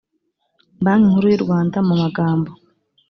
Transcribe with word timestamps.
banki 0.83 1.07
nkuru 1.09 1.27
y 1.31 1.35
u 1.39 1.43
rwanda 1.43 1.77
mu 1.87 1.93
magambo 2.01 2.49